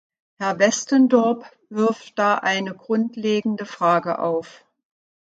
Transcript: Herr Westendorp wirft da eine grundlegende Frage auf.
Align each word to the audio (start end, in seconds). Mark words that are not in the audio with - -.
Herr 0.39 0.57
Westendorp 0.57 1.45
wirft 1.69 2.17
da 2.17 2.33
eine 2.39 2.73
grundlegende 2.73 3.67
Frage 3.67 4.17
auf. 4.17 4.65